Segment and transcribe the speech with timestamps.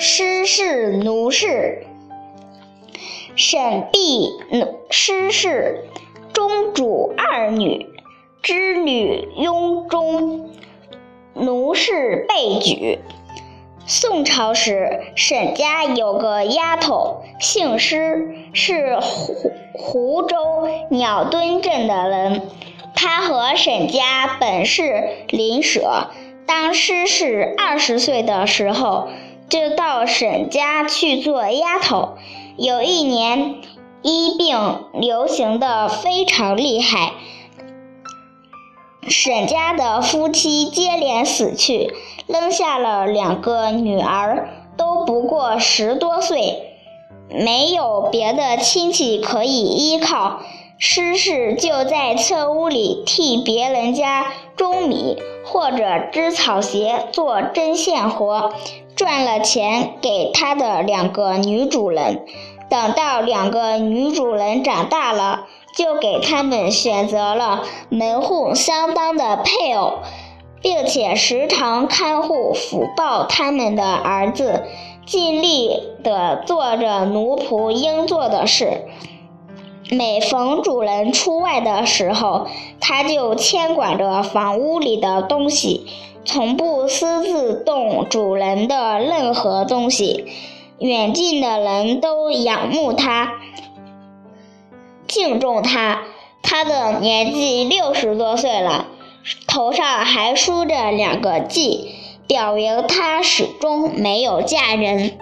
[0.00, 1.84] 施氏奴氏。
[3.34, 4.30] 沈婢
[4.90, 5.84] 施氏，
[6.32, 7.86] 中主二女，
[8.40, 10.50] 织女雍中，
[11.34, 13.00] 奴氏被举。
[13.86, 19.34] 宋朝时，沈家有个丫头，姓施，是湖
[19.72, 22.42] 湖州鸟墩镇的人。
[22.94, 26.08] 她和沈家本是邻舍。
[26.46, 29.08] 当施氏二十岁的时候，
[29.88, 32.18] 到沈家去做丫头。
[32.58, 33.54] 有一年，
[34.02, 37.14] 医病流行的非常厉害，
[39.08, 41.94] 沈家的夫妻接连死去，
[42.26, 46.76] 扔下了两个女儿，都不过十多岁，
[47.30, 50.42] 没有别的亲戚可以依靠。
[50.80, 58.52] 施氏就在侧屋里替别人家种米，或者织草鞋、做针线活，
[58.94, 62.24] 赚了钱给他的两个女主人。
[62.70, 69.98] 等到两个女主人长大了，就给他们选择了门户相当的配偶，
[70.62, 74.62] 并且时常看护抚抱他们的儿子，
[75.04, 78.84] 尽力地做着奴仆应做的事。
[79.90, 82.46] 每逢主人出外的时候，
[82.80, 85.86] 他就牵管着房屋里的东西，
[86.24, 90.26] 从不私自动主人的任何东西。
[90.78, 93.32] 远近的人都仰慕他，
[95.06, 96.02] 敬重他。
[96.42, 98.86] 他的年纪六十多岁了，
[99.46, 101.88] 头上还梳着两个髻，
[102.26, 105.18] 表明他始终没有嫁人。